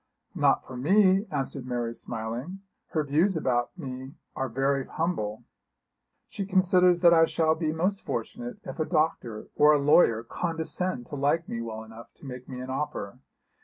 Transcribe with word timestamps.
'Not 0.33 0.65
for 0.65 0.75
me,' 0.75 1.27
answered 1.29 1.67
Mary 1.67 1.93
smiling. 1.93 2.61
'Her 2.87 3.03
views 3.03 3.37
about 3.37 3.77
me 3.77 4.15
are 4.35 4.49
very 4.49 4.87
humble. 4.87 5.43
She 6.27 6.43
considers 6.43 7.01
that 7.01 7.13
I 7.13 7.25
shall 7.25 7.53
be 7.53 7.71
most 7.71 8.03
fortunate 8.03 8.57
if 8.63 8.79
a 8.79 8.85
doctor 8.85 9.45
or 9.55 9.73
a 9.73 9.79
lawyer 9.79 10.23
condescend 10.23 11.05
to 11.09 11.15
like 11.15 11.47
me 11.47 11.61
well 11.61 11.83
enough 11.83 12.11
to 12.15 12.25
make 12.25 12.49
me 12.49 12.59
an 12.61 12.71
offer. 12.71 13.19